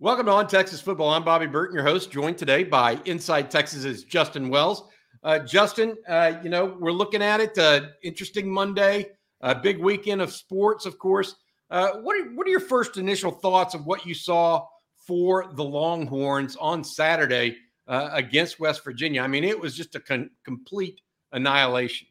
[0.00, 1.10] Welcome to On Texas Football.
[1.10, 4.82] I'm Bobby Burton, your host, joined today by Inside Texas's Justin Wells.
[5.22, 7.56] Uh, Justin, uh, you know, we're looking at it.
[7.56, 9.06] Uh, interesting Monday,
[9.40, 11.36] a big weekend of sports, of course.
[11.70, 14.66] Uh, what, are, what are your first initial thoughts of what you saw
[15.06, 17.56] for the Longhorns on Saturday
[17.86, 19.22] uh, against West Virginia?
[19.22, 21.00] I mean, it was just a con- complete
[21.30, 22.08] annihilation.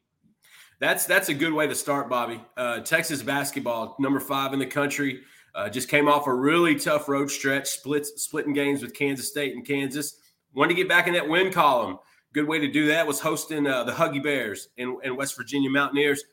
[0.79, 2.39] That's that's a good way to start, Bobby.
[2.55, 5.20] Uh, Texas basketball, number five in the country
[5.55, 9.55] uh, just came off a really tough road stretch, splits, splitting games with Kansas State
[9.55, 10.18] and Kansas.
[10.54, 12.00] Wanted to get back in that win column.
[12.33, 15.69] Good way to do that was hosting uh, the Huggy Bears and, and West Virginia
[15.69, 16.23] Mountaineers.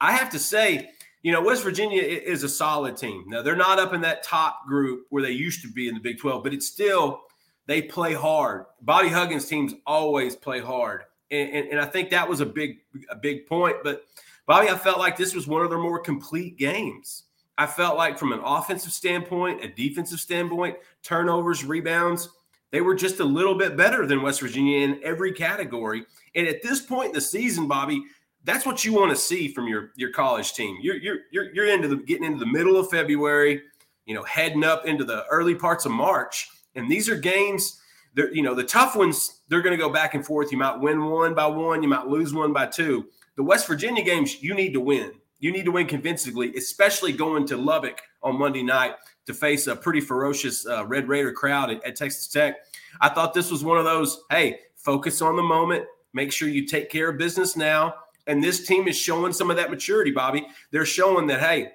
[0.00, 0.90] I have to say,
[1.22, 3.24] you know, West Virginia is a solid team.
[3.26, 6.00] Now, they're not up in that top group where they used to be in the
[6.00, 7.20] Big 12, but it's still,
[7.66, 8.64] they play hard.
[8.80, 11.02] Bobby Huggins teams always play hard.
[11.30, 12.78] And, and, and I think that was a big,
[13.10, 13.76] a big point.
[13.84, 14.04] But
[14.46, 17.24] Bobby, I felt like this was one of their more complete games.
[17.60, 22.30] I felt like from an offensive standpoint, a defensive standpoint, turnovers, rebounds,
[22.70, 26.06] they were just a little bit better than West Virginia in every category.
[26.34, 28.02] And at this point in the season, Bobby,
[28.44, 30.78] that's what you want to see from your your college team.
[30.80, 33.60] You're you're you're, you're into the getting into the middle of February,
[34.06, 37.78] you know, heading up into the early parts of March, and these are games.
[38.14, 40.50] They're, you know, the tough ones, they're going to go back and forth.
[40.50, 43.08] You might win one by one, you might lose one by two.
[43.36, 45.12] The West Virginia games, you need to win.
[45.40, 48.94] You need to win convincingly, especially going to Lubbock on Monday night
[49.26, 52.56] to face a pretty ferocious uh, Red Raider crowd at, at Texas Tech.
[53.00, 56.66] I thought this was one of those, hey, focus on the moment, make sure you
[56.66, 57.94] take care of business now.
[58.26, 60.46] And this team is showing some of that maturity, Bobby.
[60.70, 61.72] They're showing that, hey,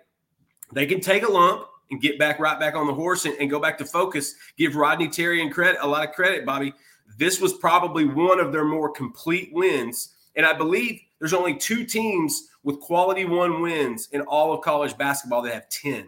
[0.74, 3.50] they can take a lump and get back right back on the horse and, and
[3.50, 4.36] go back to focus.
[4.58, 6.74] Give Rodney Terry and credit a lot of credit, Bobby.
[7.18, 10.16] This was probably one of their more complete wins.
[10.36, 14.98] And I believe there's only two teams with quality one wins in all of college
[14.98, 15.42] basketball.
[15.44, 16.08] They have 10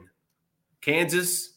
[0.82, 1.54] Kansas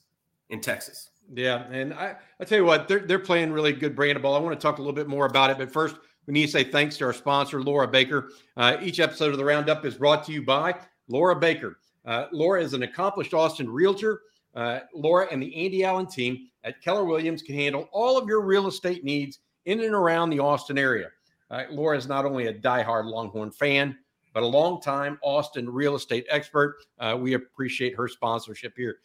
[0.51, 1.11] and Texas.
[1.33, 1.65] Yeah.
[1.71, 4.35] And I, I tell you what, they're, they're playing really good brand of ball.
[4.35, 5.59] I want to talk a little bit more about it.
[5.59, 8.31] But first, we need to say thanks to our sponsor, Laura Baker.
[8.59, 10.75] Uh, each episode of the Roundup is brought to you by
[11.09, 11.79] Laura Baker.
[12.05, 14.21] Uh, Laura is an accomplished Austin realtor.
[14.55, 18.43] Uh, Laura and the Andy Allen team at Keller Williams can handle all of your
[18.43, 21.09] real estate needs in and around the Austin area.
[21.51, 23.97] Uh, Laura is not only a diehard Longhorn fan,
[24.33, 26.77] but a long-time Austin real estate expert.
[26.99, 28.99] Uh, we appreciate her sponsorship here.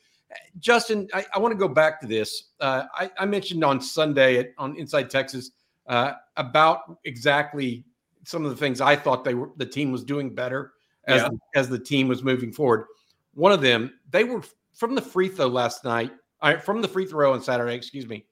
[0.60, 2.52] Justin, I, I want to go back to this.
[2.60, 5.52] Uh, I, I, mentioned on Sunday at, on Inside Texas
[5.88, 7.86] uh, about exactly
[8.24, 10.74] some of the things I thought they were the team was doing better
[11.08, 11.30] as yeah.
[11.54, 12.86] as the team was moving forward.
[13.34, 14.42] One of them, they were
[14.74, 16.12] from the free throw last night.
[16.42, 18.26] Uh, from the free throw on Saturday, excuse me,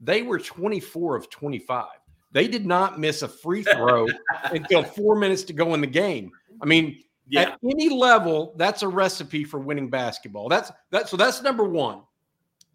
[0.00, 1.86] they were 24 of 25.
[2.30, 4.06] They did not miss a free throw
[4.44, 6.30] until four minutes to go in the game.
[6.62, 7.42] I mean, yeah.
[7.42, 10.48] at any level, that's a recipe for winning basketball.
[10.48, 11.08] That's that.
[11.08, 12.02] So that's number one.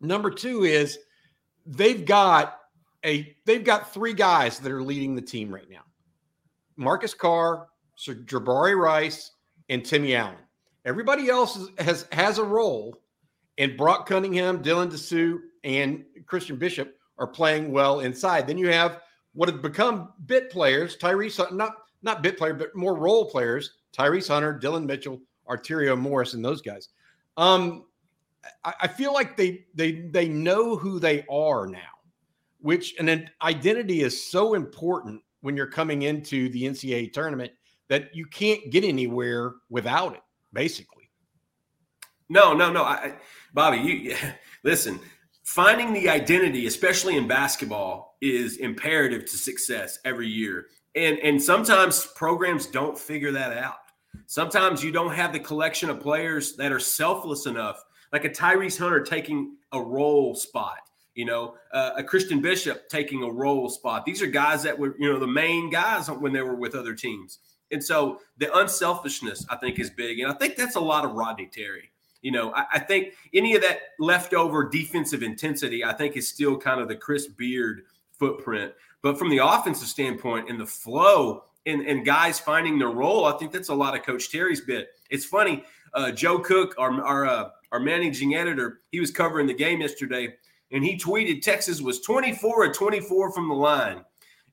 [0.01, 0.99] Number two is
[1.65, 2.59] they've got
[3.05, 5.83] a they've got three guys that are leading the team right now:
[6.77, 7.67] Marcus Carr,
[7.97, 9.31] Sir'Jabari Rice,
[9.69, 10.35] and Timmy Allen.
[10.85, 12.97] Everybody else is, has has a role,
[13.57, 18.47] and Brock Cunningham, Dylan Disu, and Christian Bishop are playing well inside.
[18.47, 19.01] Then you have
[19.33, 21.73] what have become bit players, Tyrese, not
[22.03, 26.61] not bit player, but more role players, Tyrese Hunter, Dillon Mitchell, Arterio Morris, and those
[26.61, 26.89] guys.
[27.37, 27.85] Um,
[28.63, 31.79] I, I feel like they they they know who they are now,
[32.59, 37.51] which an identity is so important when you're coming into the NCAA tournament
[37.89, 40.21] that you can't get anywhere without it,
[40.53, 41.09] basically.
[42.29, 42.83] No, no, no.
[42.83, 43.15] I,
[43.53, 44.15] Bobby, you
[44.63, 44.99] listen
[45.43, 50.67] finding the identity, especially in basketball, is imperative to success every year.
[50.95, 53.77] And and sometimes programs don't figure that out.
[54.27, 58.77] Sometimes you don't have the collection of players that are selfless enough, like a Tyrese
[58.77, 60.77] Hunter taking a role spot.
[61.15, 64.03] You know, uh, a Christian Bishop taking a role spot.
[64.03, 66.95] These are guys that were, you know, the main guys when they were with other
[66.95, 67.39] teams.
[67.71, 70.19] And so the unselfishness, I think, is big.
[70.19, 71.91] And I think that's a lot of Rodney Terry.
[72.21, 76.57] You know, I, I, think any of that leftover defensive intensity, I think, is still
[76.57, 77.83] kind of the Chris Beard
[78.17, 78.71] footprint.
[79.03, 83.37] But from the offensive standpoint and the flow and, and guys finding their role, I
[83.37, 84.87] think that's a lot of Coach Terry's bit.
[85.11, 85.63] It's funny,
[85.93, 90.33] uh, Joe Cook, our our, uh, our managing editor, he was covering the game yesterday,
[90.71, 94.03] and he tweeted Texas was 24 or 24 from the line,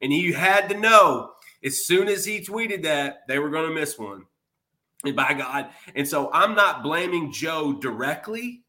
[0.02, 1.30] and he had to know
[1.64, 4.24] as soon as he tweeted that they were going to miss one
[5.04, 5.68] And by God.
[5.94, 8.62] And so I'm not blaming Joe directly,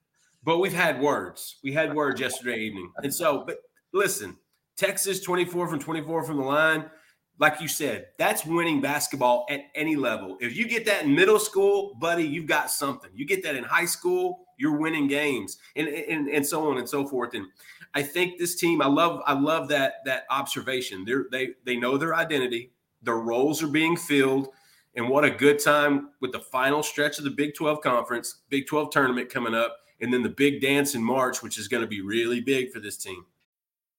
[0.43, 1.57] but we've had words.
[1.63, 2.91] We had words yesterday evening.
[2.97, 3.57] And so, but
[3.93, 4.37] listen,
[4.81, 6.89] Texas 24 from 24 from the line,
[7.37, 10.37] like you said, that's winning basketball at any level.
[10.41, 13.11] If you get that in middle school, buddy, you've got something.
[13.13, 16.89] You get that in high school, You're winning games, and and and so on and
[16.89, 17.35] so forth.
[17.35, 17.45] And
[17.93, 21.05] I think this team, I love, I love that that observation.
[21.05, 22.71] They're, they they know their identity.
[23.03, 24.47] Their roles are being filled.
[24.95, 28.65] And what a good time with the final stretch of the Big 12 conference, Big
[28.65, 31.87] 12 tournament coming up, and then the big dance in March, which is going to
[31.87, 33.25] be really big for this team.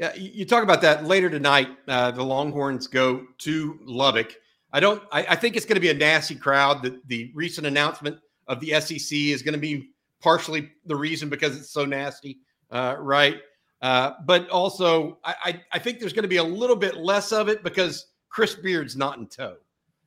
[0.00, 1.68] Yeah, you talk about that later tonight.
[1.86, 4.34] Uh, the Longhorns go to Lubbock.
[4.72, 5.02] I don't.
[5.12, 6.82] I, I think it's going to be a nasty crowd.
[6.82, 8.18] The, the recent announcement
[8.48, 9.90] of the SEC is going to be
[10.22, 12.38] partially the reason because it's so nasty,
[12.70, 13.42] uh, right?
[13.82, 17.30] Uh, but also, I, I, I think there's going to be a little bit less
[17.30, 19.56] of it because Chris Beard's not in tow.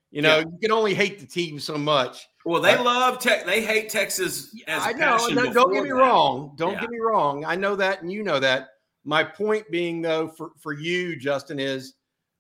[0.10, 0.46] You know, yeah.
[0.46, 2.28] you can only hate the team so much.
[2.46, 3.46] Well, they uh, love Tech.
[3.46, 5.18] They hate Texas as I know.
[5.28, 5.96] No, don't get me that.
[5.96, 6.54] wrong.
[6.56, 6.82] Don't yeah.
[6.82, 7.46] get me wrong.
[7.46, 8.70] I know that, and you know that.
[9.06, 11.96] My point being, though, for, for you, Justin, is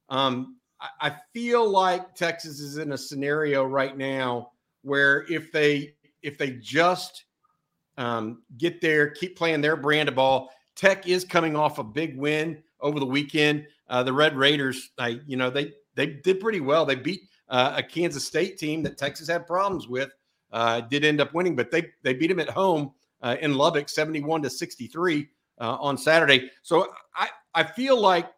[0.10, 4.52] um, I, I feel like Texas is in a scenario right now
[4.82, 7.26] where if they if they just
[7.98, 12.18] um, get there, keep playing their brand of ball, Tech is coming off a big
[12.18, 13.68] win over the weekend.
[13.90, 16.86] Uh, the Red Raiders, I, you know, they they did pretty well.
[16.86, 20.12] They beat uh, a Kansas State team that Texas had problems with.
[20.52, 23.90] Uh, did end up winning, but they they beat them at home uh, in Lubbock,
[23.90, 25.28] seventy-one to sixty-three
[25.60, 26.50] uh, on Saturday.
[26.62, 28.30] So I, I feel like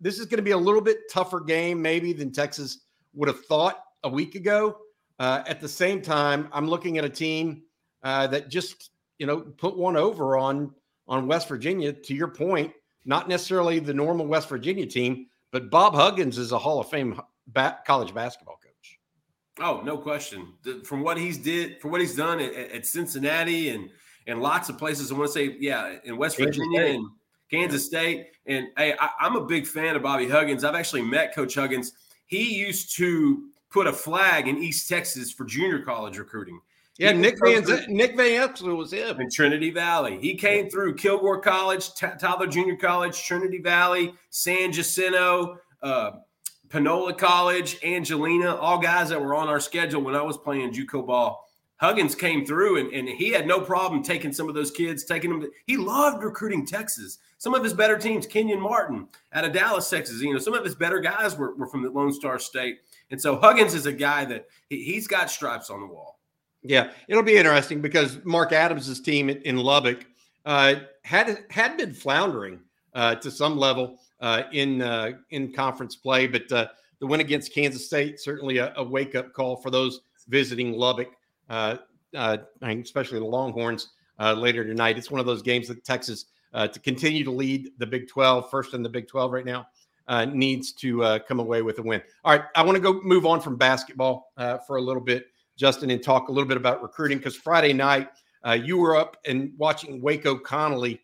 [0.00, 2.80] this is going to be a little bit tougher game, maybe, than Texas
[3.14, 4.78] would have thought a week ago.
[5.18, 7.62] Uh, at the same time, I'm looking at a team
[8.04, 10.72] uh, that just, you know, put one over on
[11.08, 11.92] on West Virginia.
[11.92, 12.72] To your point,
[13.04, 17.20] not necessarily the normal West Virginia team, but Bob Huggins is a Hall of Fame
[17.48, 18.98] ba- college basketball coach.
[19.58, 20.54] Oh, no question.
[20.62, 23.90] The, from what he's did, for what he's done at, at Cincinnati and–
[24.28, 25.10] and lots of places.
[25.10, 26.94] I want to say, yeah, in West Kansas Virginia State.
[26.94, 27.06] and
[27.50, 28.26] Kansas State.
[28.46, 30.62] And hey, I, I'm a big fan of Bobby Huggins.
[30.62, 31.92] I've actually met Coach Huggins.
[32.26, 36.60] He used to put a flag in East Texas for junior college recruiting.
[36.98, 40.18] Yeah, Nick Van Nick Van Exel was him in Trinity Valley.
[40.20, 46.10] He came through Kilgore College, T- Tyler Junior College, Trinity Valley, San Jacinto, uh,
[46.68, 51.06] Panola College, Angelina, all guys that were on our schedule when I was playing JUCO
[51.06, 51.47] ball.
[51.78, 55.30] Huggins came through and, and he had no problem taking some of those kids, taking
[55.30, 55.40] them.
[55.42, 57.18] To, he loved recruiting Texas.
[57.38, 60.64] Some of his better teams, Kenyon Martin out of Dallas, Texas, you know, some of
[60.64, 62.78] his better guys were, were from the Lone Star State.
[63.10, 66.18] And so Huggins is a guy that he, he's got stripes on the wall.
[66.62, 70.04] Yeah, it'll be interesting because Mark Adams's team in, Lubbock
[70.44, 72.58] uh, had had been floundering
[72.94, 76.66] uh, to some level uh, in uh, in conference play, but uh,
[76.98, 81.12] the win against Kansas State certainly a, a wake up call for those visiting Lubbock
[81.48, 81.76] Uh,
[82.14, 84.96] uh, especially the Longhorns uh, later tonight.
[84.96, 88.50] It's one of those games that Texas, uh, to continue to lead the Big 12,
[88.50, 89.66] first in the Big 12 right now,
[90.32, 92.00] needs to come away with a win.
[92.24, 94.32] All right, I want to go move on from basketball
[94.66, 98.08] for a little bit, Justin, and talk a little bit about recruiting because Friday night
[98.62, 101.00] you were up and watching Waco Connally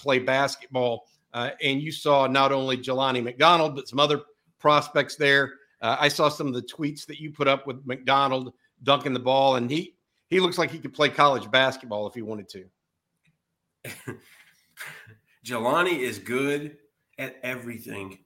[0.00, 1.06] play basketball.
[1.32, 4.22] Uh, and you saw not only Jelani McDonald, but some other
[4.58, 5.54] prospects there.
[5.80, 9.20] Uh, I saw some of the tweets that you put up with McDonald dunking the
[9.20, 9.94] ball, and he
[10.28, 12.64] he looks like he could play college basketball if he wanted to.
[15.44, 16.78] Jelani is good
[17.18, 18.18] at everything.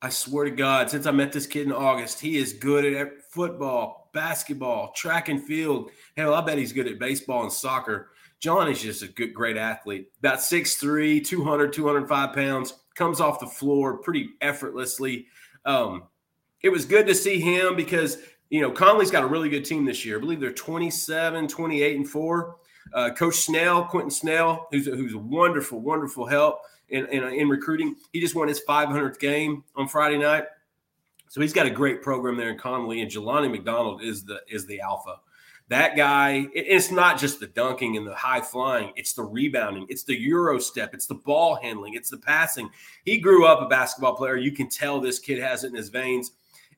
[0.00, 3.22] I swear to God, since I met this kid in August, he is good at
[3.30, 5.90] football, basketball, track and field.
[6.16, 8.10] Hell, I bet he's good at baseball and soccer.
[8.40, 10.10] John is just a good, great athlete.
[10.18, 15.26] About 6'3, 200, 205 pounds, comes off the floor pretty effortlessly.
[15.64, 16.04] Um,
[16.62, 18.18] it was good to see him because
[18.52, 20.18] you know, Connally's got a really good team this year.
[20.18, 22.56] I believe they're 27, 28, and four.
[22.92, 27.48] Uh, Coach Snell, Quentin Snell, who's a, who's a wonderful, wonderful help in, in, in
[27.48, 27.96] recruiting.
[28.12, 30.44] He just won his 500th game on Friday night.
[31.30, 34.66] So he's got a great program there in Connally, and Jelani McDonald is the is
[34.66, 35.20] the alpha.
[35.68, 40.02] That guy, it's not just the dunking and the high flying, it's the rebounding, it's
[40.02, 42.68] the Euro step, it's the ball handling, it's the passing.
[43.06, 44.36] He grew up a basketball player.
[44.36, 46.32] You can tell this kid has it in his veins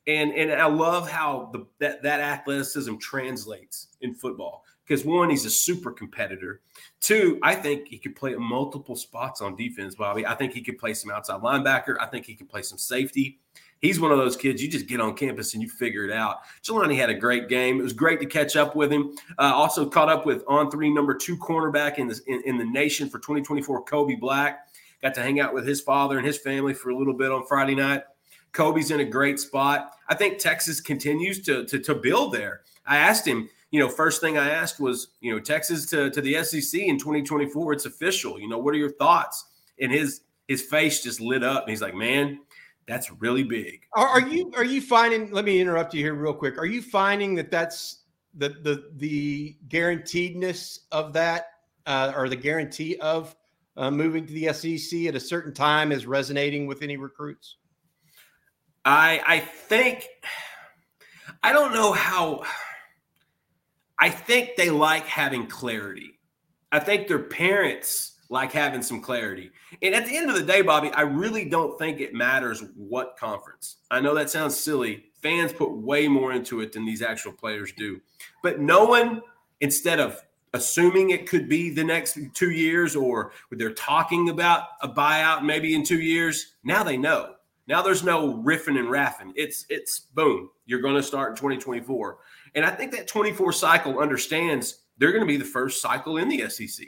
[0.06, 4.64] and and I love how the that that athleticism translates in football.
[4.86, 6.60] because one, he's a super competitor.
[7.00, 10.26] Two, I think he could play multiple spots on defense, Bobby.
[10.26, 11.96] I think he could play some outside linebacker.
[12.00, 13.38] I think he could play some safety.
[13.80, 16.38] He's one of those kids you just get on campus and you figure it out.
[16.62, 17.80] Jelani had a great game.
[17.80, 19.14] It was great to catch up with him.
[19.38, 23.10] Uh, also caught up with On3 number two cornerback in the in, in the nation
[23.10, 24.68] for 2024, Kobe Black.
[25.02, 27.44] Got to hang out with his father and his family for a little bit on
[27.46, 28.04] Friday night.
[28.54, 29.90] Kobe's in a great spot.
[30.08, 32.62] I think Texas continues to, to, to build there.
[32.86, 36.20] I asked him, you know, first thing I asked was, you know, Texas to, to
[36.20, 38.38] the SEC in 2024, it's official.
[38.38, 39.44] You know, what are your thoughts?
[39.80, 41.64] And his his face just lit up.
[41.64, 42.38] And he's like, man,
[42.86, 43.82] that's really big.
[43.94, 45.32] Are, are you are you finding?
[45.32, 46.58] Let me interrupt you here real quick.
[46.58, 48.02] Are you finding that that's
[48.34, 51.46] the the the guaranteedness of that,
[51.86, 53.34] uh, or the guarantee of
[53.76, 57.56] uh, moving to the SEC at a certain time is resonating with any recruits?
[58.84, 60.06] I I think
[61.42, 62.42] I don't know how
[63.98, 66.18] I think they like having clarity.
[66.72, 69.50] I think their parents like having some clarity.
[69.82, 73.16] And at the end of the day, Bobby, I really don't think it matters what
[73.16, 73.76] conference.
[73.90, 75.04] I know that sounds silly.
[75.22, 78.00] Fans put way more into it than these actual players do.
[78.42, 79.22] But no one,
[79.60, 80.20] instead of
[80.52, 85.74] assuming it could be the next two years or they're talking about a buyout maybe
[85.74, 87.34] in two years, now they know.
[87.66, 89.32] Now there's no riffing and raffing.
[89.36, 90.50] It's it's boom.
[90.66, 92.18] You're going to start in 2024.
[92.54, 96.28] And I think that 24 cycle understands they're going to be the first cycle in
[96.28, 96.86] the SEC.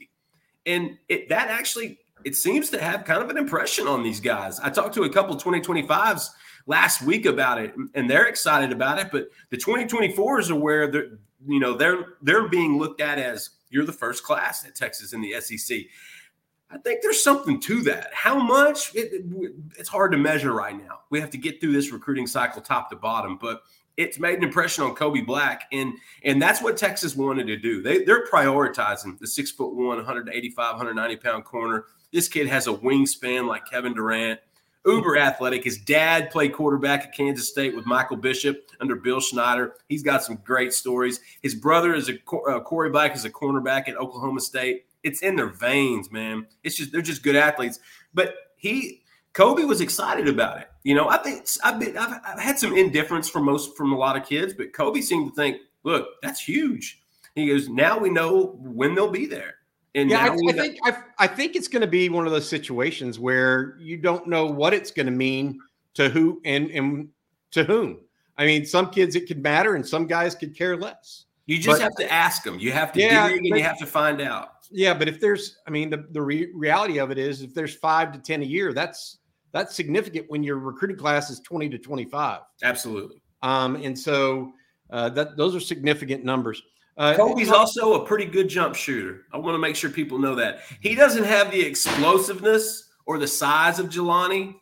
[0.65, 4.61] And it, that actually it seems to have kind of an impression on these guys.
[4.61, 6.29] I talked to a couple 2025s
[6.67, 11.19] last week about it and they're excited about it, but the 2024s are where they're
[11.47, 15.21] you know they're they're being looked at as you're the first class at Texas in
[15.21, 15.79] the SEC.
[16.71, 18.11] I think there's something to that.
[18.13, 18.95] How much?
[18.95, 21.01] It, it, it's hard to measure right now.
[21.11, 23.63] We have to get through this recruiting cycle top to bottom, but
[23.97, 25.95] it's made an impression on Kobe Black, and
[26.25, 27.83] and that's what Texas wanted to do.
[27.83, 31.85] They they're prioritizing the six foot one, 185, 190 pound corner.
[32.13, 34.41] This kid has a wingspan like Kevin Durant.
[34.85, 35.65] Uber athletic.
[35.65, 39.75] His dad played quarterback at Kansas State with Michael Bishop under Bill Snyder.
[39.89, 41.19] He's got some great stories.
[41.43, 42.15] His brother is a
[42.49, 46.47] uh, Corey Black is a cornerback at Oklahoma State it's in their veins, man.
[46.65, 47.79] It's just they're just good athletes.
[48.13, 50.69] But he Kobe was excited about it.
[50.83, 53.97] You know, I think I've been I've, I've, had some indifference from most from a
[53.97, 57.01] lot of kids, but Kobe seemed to think, look, that's huge.
[57.37, 59.55] He goes, now we know when they'll be there.
[59.95, 62.49] And yeah, I, I think I, I think it's going to be one of those
[62.49, 65.61] situations where you don't know what it's going to mean
[65.95, 67.09] to who and and
[67.53, 68.01] to whom.
[68.37, 71.27] I mean, some kids it could matter, and some guys could care less.
[71.47, 72.59] You just but, have to ask them.
[72.59, 74.56] You have to yeah, dig and you have to find out.
[74.71, 77.75] Yeah, but if there's, I mean, the, the re- reality of it is, if there's
[77.75, 79.19] five to ten a year, that's
[79.53, 82.41] that's significant when your recruiting class is twenty to twenty five.
[82.63, 83.23] Absolutely.
[83.43, 84.53] Um, and so
[84.91, 86.63] uh, that those are significant numbers.
[86.97, 89.23] Uh, Kobe's also a pretty good jump shooter.
[89.33, 93.27] I want to make sure people know that he doesn't have the explosiveness or the
[93.29, 94.55] size of Jelani,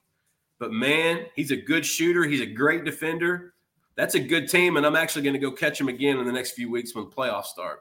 [0.58, 2.24] but man, he's a good shooter.
[2.24, 3.54] He's a great defender.
[3.96, 6.32] That's a good team, and I'm actually going to go catch him again in the
[6.32, 7.80] next few weeks when the playoffs start.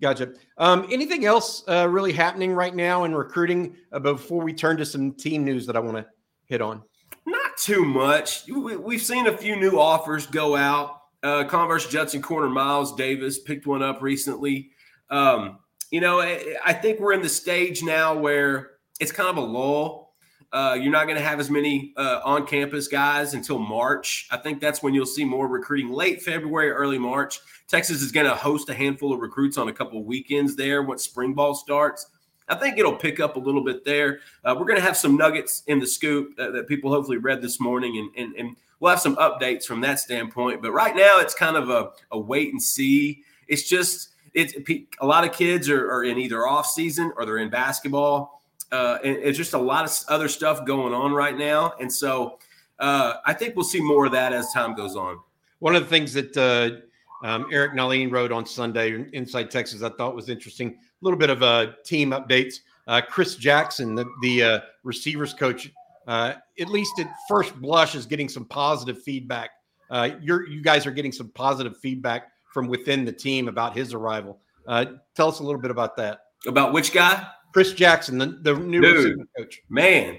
[0.00, 0.32] Gotcha.
[0.56, 4.86] Um, anything else uh, really happening right now in recruiting uh, before we turn to
[4.86, 6.06] some team news that I want to
[6.46, 6.82] hit on?
[7.26, 8.48] Not too much.
[8.48, 10.96] We, have seen a few new offers go out.
[11.22, 14.70] Uh, Converse Judson corner Miles Davis picked one up recently.
[15.10, 15.58] Um,
[15.90, 19.40] you know, I, I, think we're in the stage now where it's kind of a
[19.40, 20.09] lull.
[20.52, 24.26] Uh, you're not going to have as many uh, on campus guys until March.
[24.30, 27.38] I think that's when you'll see more recruiting late February, early March.
[27.68, 31.04] Texas is going to host a handful of recruits on a couple weekends there once
[31.04, 32.06] spring ball starts.
[32.48, 34.18] I think it'll pick up a little bit there.
[34.44, 37.60] Uh, we're going to have some nuggets in the scoop that, people hopefully read this
[37.60, 40.60] morning, and, and, and we'll have some updates from that standpoint.
[40.60, 43.22] But right now, it's kind of a, a wait and see.
[43.46, 44.54] It's just it's
[45.00, 48.39] a lot of kids are, are in either off season or they're in basketball.
[48.72, 52.38] Uh, and it's just a lot of other stuff going on right now, and so
[52.78, 55.18] uh, I think we'll see more of that as time goes on.
[55.58, 56.80] One of the things that uh,
[57.22, 59.82] um, Eric Nahlin wrote on Sunday Inside Texas.
[59.82, 60.68] I thought was interesting.
[60.70, 62.60] A little bit of uh, team updates.
[62.86, 65.70] Uh, Chris Jackson, the, the uh, receivers coach,
[66.06, 69.50] uh, at least at first blush, is getting some positive feedback.
[69.90, 73.92] Uh, you're, you guys are getting some positive feedback from within the team about his
[73.94, 74.38] arrival.
[74.66, 76.26] Uh, tell us a little bit about that.
[76.46, 77.26] About which guy?
[77.52, 79.62] Chris Jackson, the, the new Dude, coach.
[79.68, 80.18] Man,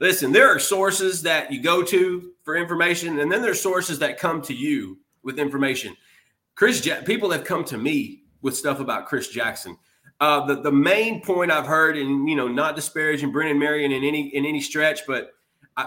[0.00, 4.18] listen, there are sources that you go to for information, and then there's sources that
[4.18, 5.96] come to you with information.
[6.54, 9.76] Chris, ja- people have come to me with stuff about Chris Jackson.
[10.20, 14.04] Uh, the the main point I've heard, and you know, not disparaging Brennan Marion in
[14.04, 15.32] any in any stretch, but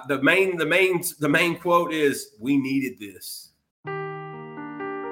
[0.07, 3.44] the main the main the main quote is, "We needed this."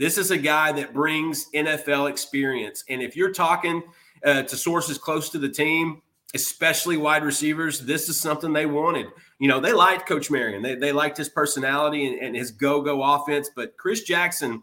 [0.00, 2.84] This is a guy that brings NFL experience.
[2.88, 3.82] And if you're talking
[4.24, 6.00] uh, to sources close to the team,
[6.32, 9.08] especially wide receivers, this is something they wanted.
[9.40, 12.80] You know, they liked Coach Marion, they, they liked his personality and, and his go
[12.80, 13.50] go offense.
[13.54, 14.62] But Chris Jackson,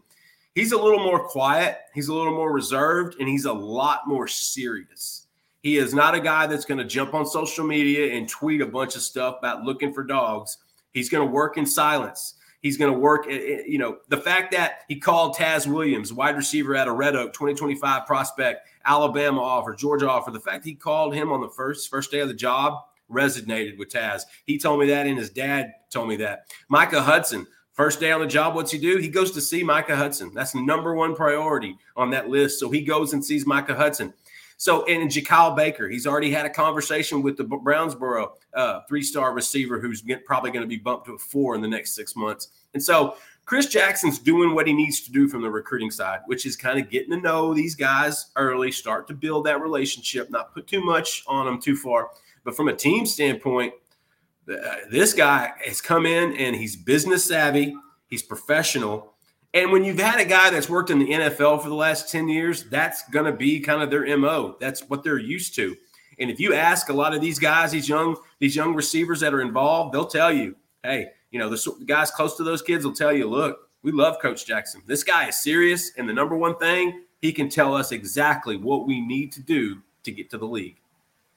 [0.56, 4.26] he's a little more quiet, he's a little more reserved, and he's a lot more
[4.26, 5.28] serious.
[5.62, 8.66] He is not a guy that's going to jump on social media and tweet a
[8.66, 10.58] bunch of stuff about looking for dogs.
[10.94, 12.34] He's going to work in silence.
[12.60, 13.26] He's going to work.
[13.28, 16.92] Eh, eh, you know, the fact that he called Taz Williams, wide receiver at a
[16.92, 20.30] Red Oak, 2025 prospect, Alabama offer, Georgia offer.
[20.30, 23.88] The fact he called him on the first first day of the job resonated with
[23.88, 24.22] Taz.
[24.44, 26.52] He told me that, and his dad told me that.
[26.68, 27.46] Micah Hudson,
[27.78, 28.96] First day on the job, what's he do?
[28.96, 30.32] He goes to see Micah Hudson.
[30.34, 32.58] That's number one priority on that list.
[32.58, 34.12] So he goes and sees Micah Hudson.
[34.60, 39.32] So, and Jakyle Baker, he's already had a conversation with the Brownsboro uh, three star
[39.32, 42.16] receiver who's get, probably going to be bumped to a four in the next six
[42.16, 42.48] months.
[42.74, 46.44] And so, Chris Jackson's doing what he needs to do from the recruiting side, which
[46.44, 50.52] is kind of getting to know these guys early, start to build that relationship, not
[50.52, 52.10] put too much on them too far.
[52.44, 53.72] But from a team standpoint,
[54.52, 54.56] uh,
[54.90, 57.74] this guy has come in and he's business savvy,
[58.08, 59.14] he's professional,
[59.54, 62.28] and when you've had a guy that's worked in the NFL for the last 10
[62.28, 64.56] years, that's going to be kind of their MO.
[64.60, 65.76] That's what they're used to.
[66.18, 69.32] And if you ask a lot of these guys, these young these young receivers that
[69.32, 72.94] are involved, they'll tell you, "Hey, you know, the guys close to those kids will
[72.94, 74.82] tell you, look, we love Coach Jackson.
[74.86, 78.86] This guy is serious, and the number one thing, he can tell us exactly what
[78.86, 80.80] we need to do to get to the league."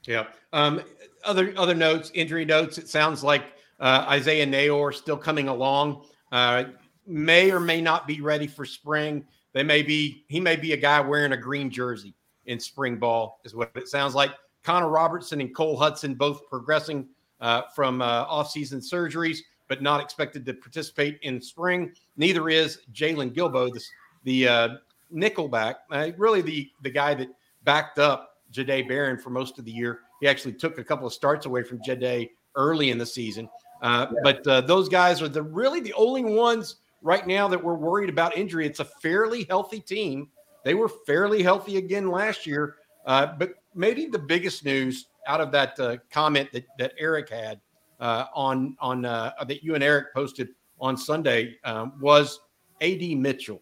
[0.06, 0.26] Yeah.
[0.52, 0.82] Um,
[1.24, 2.78] other other notes, injury notes.
[2.80, 3.44] It sounds like
[3.80, 6.06] uh, Isaiah Neyor still coming along.
[6.32, 6.66] Uh,
[7.12, 9.26] may or may not be ready for spring.
[9.54, 12.14] They may be, he may be a guy wearing a green jersey
[12.46, 14.32] in spring ball, is what it sounds like.
[14.64, 17.08] Connor Robertson and Cole Hutson both progressing
[17.40, 21.92] uh, from uh, offseason surgeries, but not expected to participate in spring.
[22.18, 23.82] Neither is Jaylon Guilbeau, the,
[24.24, 24.70] the uh,
[25.14, 27.28] nickelback, uh, really the, the guy that
[27.64, 30.02] backed up Jahdae Barron for most of the year.
[30.20, 33.50] He actually took a couple of starts away from Jahdae early in the season.
[33.82, 34.20] Uh, yeah.
[34.24, 38.10] But uh, those guys are the really the only ones right now that we're worried
[38.10, 38.66] about injury.
[38.66, 40.30] It's a fairly healthy team.
[40.64, 42.76] They were fairly healthy again last year.
[43.06, 47.60] Uh, but maybe the biggest news out of that uh, comment that, that Eric had
[48.00, 52.40] uh, on on uh, that you and Eric posted on Sunday um, was
[52.82, 53.62] AD Mitchell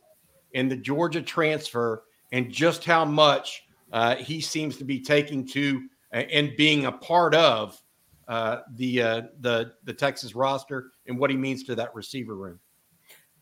[0.56, 5.88] and the Georgia transfer and just how much uh, he seems to be taking to
[6.12, 7.82] and being a part of
[8.28, 8.98] uh, the
[9.42, 12.60] the the Texas roster and what he means to that receiver room.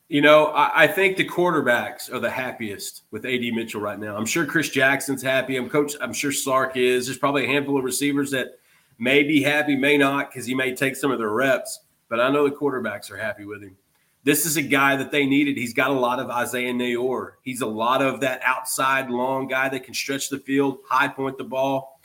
[0.09, 4.15] You know, I, I, think the quarterbacks are the happiest with AD Mitchell right now.
[4.15, 5.57] I'm sure Chris Jackson's happy.
[5.57, 5.95] I'm coach.
[5.99, 7.07] I'm sure Sark is.
[7.07, 8.59] There's probably a handful of receivers that
[8.97, 11.81] may be happy, may not, because he may take some of their reps.
[12.07, 13.75] But I know the quarterbacks are happy with him.
[14.23, 15.57] This is a guy that they needed.
[15.57, 17.31] He's got a lot of Isaiah Neyor.
[17.43, 21.37] He's a lot of that outside long guy that can stretch the field, high point
[21.37, 21.99] the ball.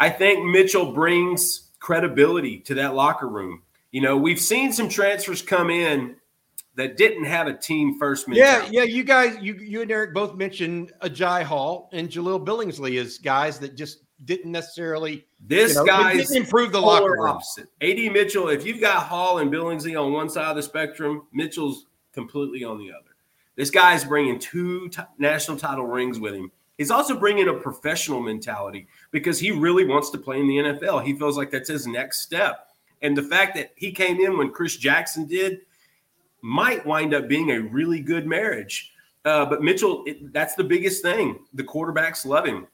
[0.00, 3.62] I think Mitchell brings credibility to that locker room.
[3.92, 6.16] You know, we've seen some transfers come in
[6.76, 8.74] that didn't have a team first mentality.
[8.74, 8.88] Yeah, yeah.
[8.88, 13.58] You guys, you you and Eric both mentioned Agiye Hall and Jaleel Billingsley as guys
[13.60, 15.26] that just didn't necessarily.
[15.40, 17.28] This you know, guy improve the locker room.
[17.28, 17.68] Opposite.
[17.82, 18.48] Ad Mitchell.
[18.48, 22.78] If you've got Hall and Billingsley on one side of the spectrum, Mitchell's completely on
[22.78, 23.14] the other.
[23.56, 26.50] This guy's bringing two t- national title rings with him.
[26.78, 31.04] He's also bringing a professional mentality because he really wants to play in the NFL.
[31.04, 32.68] He feels like that's his next step.
[33.02, 35.60] And the fact that he came in when Chris Jackson did
[36.44, 38.92] might wind up being a really good marriage.
[39.24, 41.38] Uh, but Mitchell, it, that's the biggest thing.
[41.54, 42.66] The quarterbacks love him.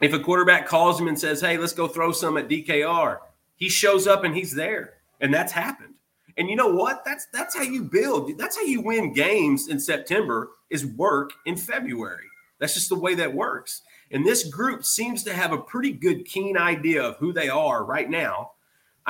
[0.00, 3.18] If a quarterback calls him and says, "Hey, let's go throw some at DKR,"
[3.56, 5.94] he shows up and he's there, and that's happened.
[6.38, 7.04] And you know what?
[7.04, 8.38] That's that's how you build.
[8.38, 10.50] That's how you win games in September.
[10.70, 12.28] Is work in February.
[12.60, 13.82] That's just the way that works.
[14.12, 17.84] And this group seems to have a pretty good, keen idea of who they are
[17.84, 18.52] right now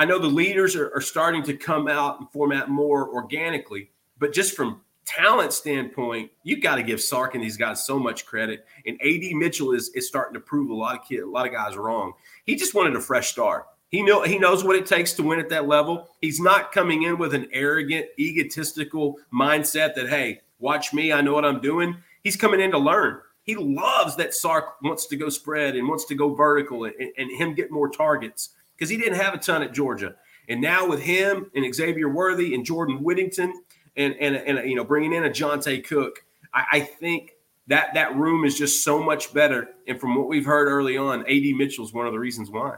[0.01, 4.33] I know the leaders are, are starting to come out and format more organically, but
[4.33, 8.65] just from talent standpoint, you've got to give Sark and these guys so much credit.
[8.87, 11.53] And AD Mitchell is is starting to prove a lot of kid, a lot of
[11.53, 12.13] guys wrong.
[12.47, 13.67] He just wanted a fresh start.
[13.89, 16.09] He know he knows what it takes to win at that level.
[16.19, 21.35] He's not coming in with an arrogant, egotistical mindset that hey, watch me, I know
[21.35, 21.95] what I'm doing.
[22.23, 23.19] He's coming in to learn.
[23.43, 27.31] He loves that Sark wants to go spread and wants to go vertical and, and
[27.31, 28.49] him get more targets
[28.81, 30.15] because he didn't have a ton at Georgia.
[30.49, 33.53] And now with him and Xavier Worthy and Jordan Whittington
[33.95, 37.33] and and, and you know bringing in a Johntay Cook, I, I think
[37.67, 39.69] that that room is just so much better.
[39.87, 42.77] And from what we've heard early on, AD Mitchell is one of the reasons why.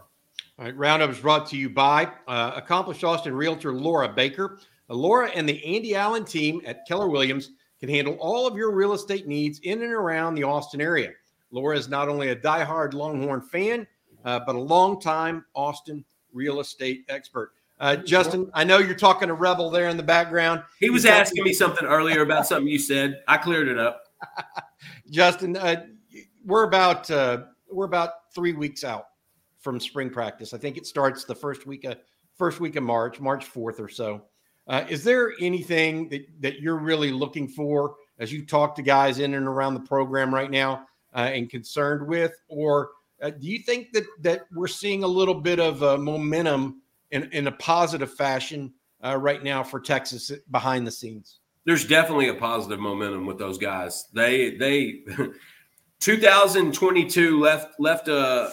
[0.60, 4.60] All right, Roundup is brought to you by uh, accomplished Austin realtor Laura Baker.
[4.90, 8.76] Uh, Laura and the Andy Allen team at Keller Williams can handle all of your
[8.76, 11.12] real estate needs in and around the Austin area.
[11.50, 13.88] Laura is not only a diehard Longhorn fan,
[14.24, 17.52] uh, but a longtime Austin real estate expert.
[17.80, 20.64] Uh, Justin, I know you're talking to Rebel there in the background.
[20.80, 23.22] He was asking me something earlier about something you said.
[23.28, 24.04] I cleared it up.
[25.10, 25.84] Justin, uh,
[26.46, 29.06] we're about uh, we're about three weeks out
[29.60, 30.54] from spring practice.
[30.54, 31.98] I think it starts the first week of
[32.38, 34.24] first week of March, March fourth or so.
[34.68, 39.20] Uh, is there anything that, that you're really looking for as you talk to guys
[39.20, 42.92] in and around the program right now uh, and concerned with, or
[43.24, 46.82] uh, do you think that that we're seeing a little bit of uh, momentum
[47.12, 51.40] in, in a positive fashion uh, right now for Texas behind the scenes?
[51.66, 54.08] There's definitely a positive momentum with those guys.
[54.14, 55.04] They they
[56.02, 58.52] 2022 left left a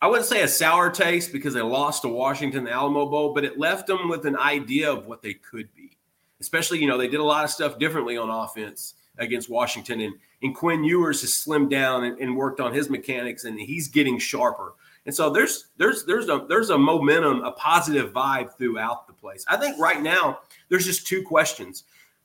[0.00, 3.44] I wouldn't say a sour taste because they lost to Washington, the Alamo Bowl, but
[3.44, 5.96] it left them with an idea of what they could be.
[6.40, 10.00] Especially, you know, they did a lot of stuff differently on offense against Washington.
[10.00, 13.88] And, and Quinn Ewers has slimmed down and, and worked on his mechanics, and he's
[13.88, 14.74] getting sharper.
[15.04, 19.44] And so there's there's there's a there's a momentum, a positive vibe throughout the place.
[19.48, 21.84] I think right now there's just two questions.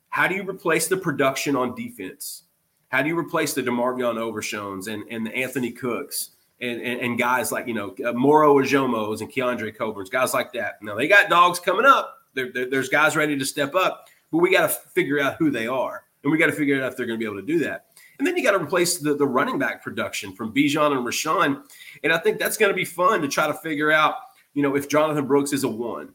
[0.09, 2.43] How do you replace the production on defense?
[2.89, 6.31] How do you replace the DeMarvion Overshowns and, and the Anthony Cooks?
[6.59, 10.53] and, and, and guys like you know uh, Moro Ojomos and Keondre Coburns, guys like
[10.53, 10.81] that.
[10.81, 12.17] Now they got dogs coming up.
[12.33, 15.49] There, there, there's guys ready to step up, but we got to figure out who
[15.49, 17.45] they are, and we got to figure out if they're going to be able to
[17.45, 17.87] do that.
[18.17, 21.63] And then you got to replace the, the running back production from Bijan and Roschon,
[22.03, 24.15] and I think that's going to be fun to try to figure out.
[24.53, 26.13] You know, if Jonathan Brooks is a one,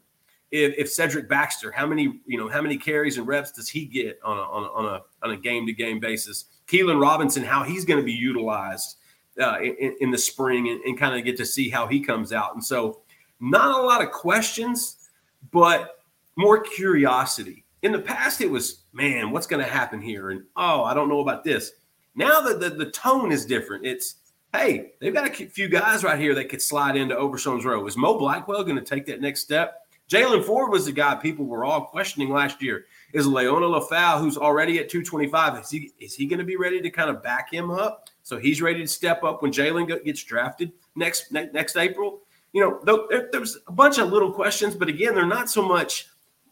[0.51, 3.87] if, if Cedric Baxter, how many you know how many carries and reps does he
[3.87, 6.47] get on a on a on a, on a game to game basis?
[6.67, 8.97] Keelan Robinson, how he's going to be utilized
[9.41, 12.33] uh, in, in, the spring and, and kind of get to see how he comes
[12.33, 12.55] out.
[12.55, 13.01] And so,
[13.41, 15.09] not a lot of questions,
[15.51, 16.03] but
[16.37, 17.65] more curiosity.
[17.83, 20.31] In the past, it was, man, what's going to happen here?
[20.31, 21.73] And oh, I don't know about this.
[22.15, 23.85] Now the, the, the tone is different.
[23.85, 24.17] It's,
[24.53, 27.87] hey, they've got a few guys right here that could slide into Overshown's row.
[27.87, 29.83] Is Mo Blackwell going to take that next step?
[30.13, 32.85] Jaylan Ford was the guy people were all questioning last year.
[33.15, 36.83] Is Liona Lefau, who's already at 225, is he is he going to be ready
[36.83, 38.11] to kind of back him up?
[38.23, 42.21] So he's ready to step up when Jaylan gets drafted next ne- next April.
[42.53, 46.09] You know, there, there's a bunch of little questions, but again, they're not so much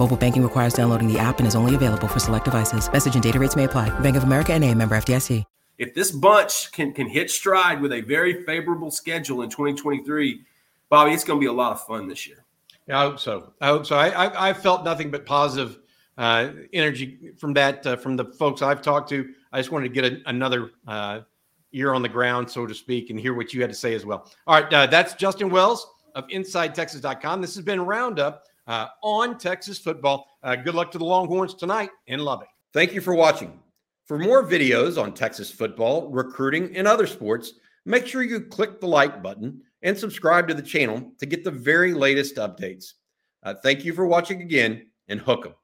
[0.00, 2.90] Mobile banking requires downloading the app and is only available for select devices.
[2.90, 3.90] Message and data rates may apply.
[4.00, 5.44] Bank of America and a member FDIC.
[5.76, 10.42] If this bunch can, can hit stride with a very favorable schedule in 2023,
[10.88, 12.44] Bobby, it's going to be a lot of fun this year.
[12.86, 13.52] Yeah, I hope so.
[13.60, 13.96] I hope so.
[13.96, 15.78] I, I, I felt nothing but positive
[16.18, 20.00] uh, energy from that, uh, from the folks I've talked to I just wanted to
[20.00, 21.20] get a, another uh,
[21.72, 24.06] ear on the ground, so to speak, and hear what you had to say as
[24.06, 24.30] well.
[24.46, 27.40] All right, uh, that's Justin Wells of InsideTexas.com.
[27.40, 30.28] This has been Roundup uh, on Texas football.
[30.44, 32.48] Uh, good luck to the Longhorns tonight in Lubbock.
[32.72, 33.58] Thank you for watching.
[34.06, 37.54] For more videos on Texas football, recruiting, and other sports,
[37.84, 41.50] make sure you click the like button and subscribe to the channel to get the
[41.50, 42.92] very latest updates.
[43.42, 45.54] Uh, thank you for watching again, and hook 'em.